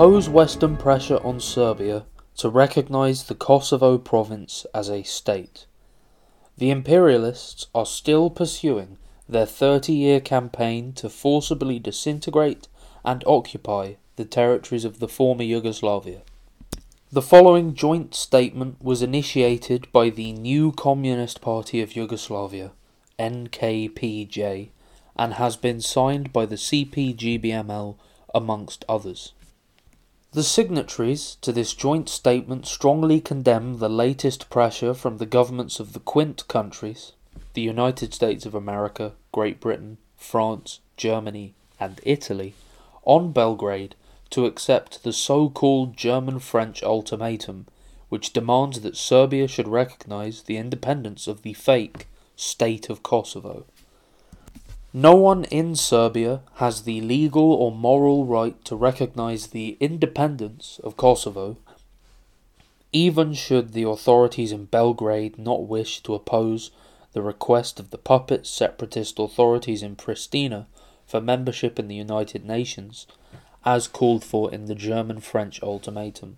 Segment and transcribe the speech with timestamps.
[0.00, 5.66] oppose Western pressure on Serbia to recognize the Kosovo province as a state.
[6.56, 8.96] The imperialists are still pursuing
[9.28, 12.66] their 30 year campaign to forcibly disintegrate
[13.04, 16.22] and occupy the territories of the former Yugoslavia.
[17.12, 22.72] The following joint statement was initiated by the New Communist Party of Yugoslavia,
[23.18, 24.70] NKPJ,
[25.16, 27.96] and has been signed by the CPGBML
[28.34, 29.34] amongst others.
[30.32, 35.92] The signatories to this joint statement strongly condemn the latest pressure from the governments of
[35.92, 37.14] the Quint countries,
[37.54, 42.54] the United States of America, Great Britain, France, Germany, and Italy,
[43.04, 43.96] on Belgrade
[44.30, 47.66] to accept the so called German French ultimatum,
[48.08, 53.64] which demands that Serbia should recognize the independence of the fake State of Kosovo.
[54.92, 60.96] No one in Serbia has the legal or moral right to recognize the independence of
[60.96, 61.58] Kosovo,
[62.92, 66.72] even should the authorities in Belgrade not wish to oppose
[67.12, 70.66] the request of the puppet separatist authorities in Pristina
[71.06, 73.06] for membership in the United Nations,
[73.64, 76.36] as called for in the German French ultimatum.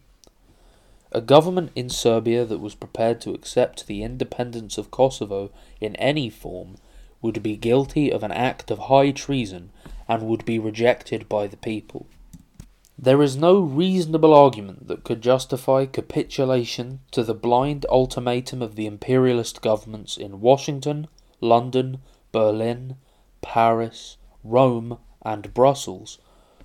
[1.10, 5.50] A government in Serbia that was prepared to accept the independence of Kosovo
[5.80, 6.76] in any form
[7.22, 9.70] would be guilty of an act of high treason
[10.08, 12.06] and would be rejected by the people.
[12.98, 18.86] There is no reasonable argument that could justify capitulation to the blind ultimatum of the
[18.86, 21.08] imperialist governments in Washington,
[21.40, 21.98] London,
[22.32, 22.96] Berlin,
[23.40, 26.18] Paris, Rome, and Brussels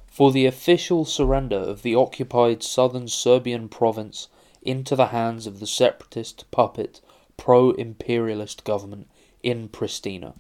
[0.08, 4.28] for the official surrender of the occupied southern Serbian province
[4.62, 7.02] into the hands of the separatist puppet
[7.38, 9.08] pro imperialist government
[9.44, 10.34] in Pristina.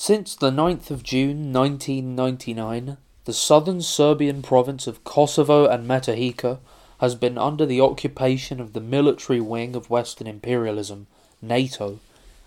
[0.00, 6.60] Since the 9th of June 1999, the southern Serbian province of Kosovo and Metohija
[7.00, 11.08] has been under the occupation of the military wing of Western imperialism,
[11.42, 11.98] NATO,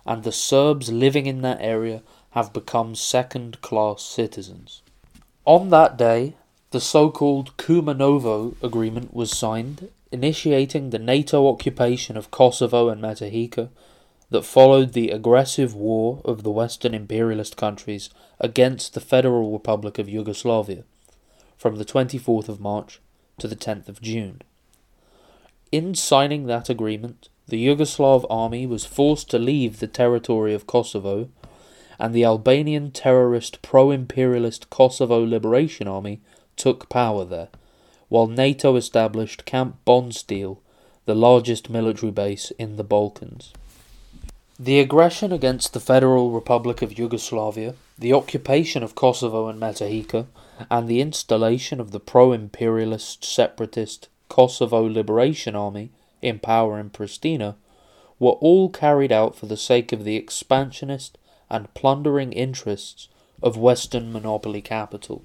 [0.06, 4.81] and the Serbs living in that area have become second class citizens.
[5.44, 6.35] On that day,
[6.69, 13.68] the so called Kumanovo Agreement was signed, initiating the NATO occupation of Kosovo and Metohija
[14.31, 18.09] that followed the aggressive war of the Western imperialist countries
[18.40, 20.84] against the Federal Republic of Yugoslavia
[21.58, 23.00] from the 24th of March
[23.38, 24.42] to the 10th of June.
[25.72, 31.30] In signing that agreement, the Yugoslav army was forced to leave the territory of Kosovo,
[32.00, 36.22] and the Albanian terrorist pro imperialist Kosovo Liberation Army
[36.56, 37.50] took power there,
[38.08, 40.58] while NATO established Camp Bondsteel,
[41.06, 43.53] the largest military base in the Balkans.
[44.63, 50.27] The aggression against the Federal Republic of Yugoslavia, the occupation of Kosovo and Metohija,
[50.69, 55.89] and the installation of the pro imperialist separatist Kosovo Liberation Army
[56.21, 57.55] in power in Pristina
[58.19, 61.17] were all carried out for the sake of the expansionist
[61.50, 63.07] and plundering interests
[63.41, 65.23] of Western monopoly capital.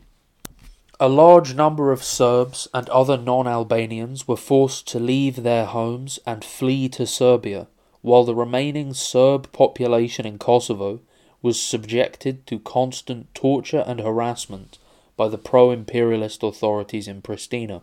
[0.98, 6.18] A large number of Serbs and other non Albanians were forced to leave their homes
[6.24, 7.66] and flee to Serbia
[8.06, 11.00] while the remaining Serb population in Kosovo
[11.42, 14.78] was subjected to constant torture and harassment
[15.16, 17.82] by the pro imperialist authorities in Pristina.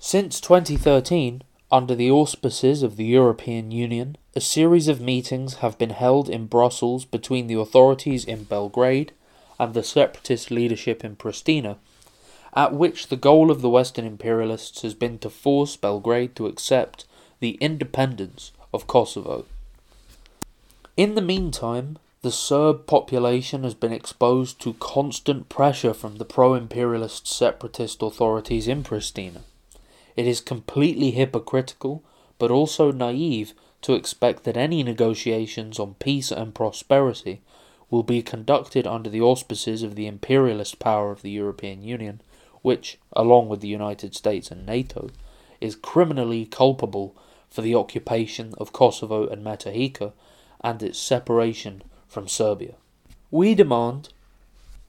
[0.00, 5.90] Since 2013, under the auspices of the European Union, a series of meetings have been
[5.90, 9.12] held in Brussels between the authorities in Belgrade
[9.60, 11.76] and the separatist leadership in Pristina,
[12.52, 17.04] at which the goal of the Western imperialists has been to force Belgrade to accept
[17.38, 19.46] the independence of Kosovo.
[20.98, 26.54] In the meantime, the Serb population has been exposed to constant pressure from the pro
[26.54, 29.40] imperialist separatist authorities in Pristina.
[30.14, 32.02] It is completely hypocritical,
[32.38, 37.40] but also naive, to expect that any negotiations on peace and prosperity
[37.90, 42.20] will be conducted under the auspices of the imperialist power of the European Union,
[42.60, 45.08] which, along with the United States and NATO,
[45.60, 47.14] is criminally culpable
[47.50, 50.12] for the occupation of Kosovo and Metohija
[50.60, 52.74] and its separation from Serbia.
[53.30, 54.10] We demand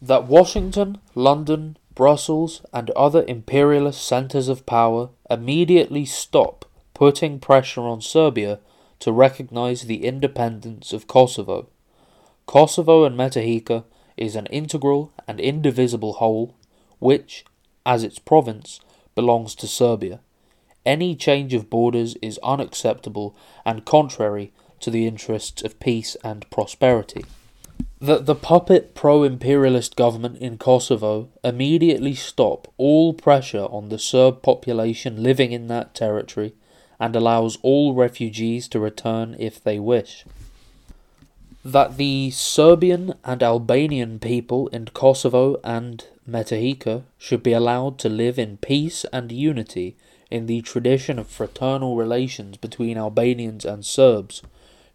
[0.02, 8.02] that Washington, London, Brussels, and other imperialist centers of power immediately stop putting pressure on
[8.02, 8.60] Serbia
[9.00, 11.68] to recognize the independence of Kosovo.
[12.46, 13.84] Kosovo and Metohija
[14.16, 16.56] is an integral and indivisible whole,
[17.00, 17.46] which,
[17.86, 18.80] as its province,
[19.16, 20.20] belongs to Serbia.
[20.88, 23.36] Any change of borders is unacceptable
[23.66, 27.26] and contrary to the interests of peace and prosperity.
[28.00, 34.42] that the puppet pro imperialist government in Kosovo immediately stop all pressure on the Serb
[34.42, 36.54] population living in that territory
[37.02, 40.24] and allows all refugees to return if they wish.
[41.66, 48.40] That the Serbian and Albanian people in Kosovo and Metohija should be allowed to live
[48.40, 49.98] in peace and unity
[50.30, 54.42] in the tradition of fraternal relations between Albanians and Serbs,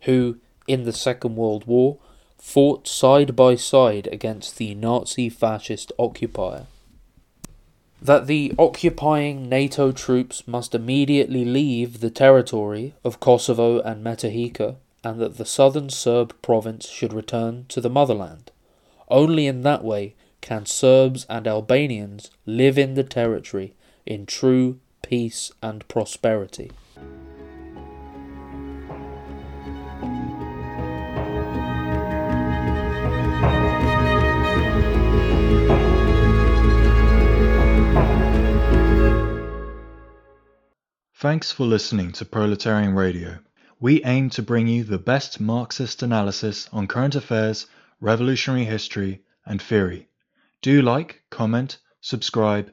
[0.02, 1.98] who, in the Second World War,
[2.38, 6.66] fought side by side against the Nazi fascist occupier.
[8.00, 14.74] That the occupying NATO troops must immediately leave the territory of Kosovo and Metohija,
[15.04, 18.50] and that the southern Serb province should return to the motherland.
[19.08, 23.74] Only in that way can Serbs and Albanians live in the territory
[24.04, 26.70] in true peace and prosperity.
[41.22, 43.38] Thanks for listening to Proletarian Radio.
[43.78, 47.66] We aim to bring you the best Marxist analysis on current affairs,
[48.00, 50.08] revolutionary history, and theory.
[50.62, 52.72] Do like, comment, subscribe,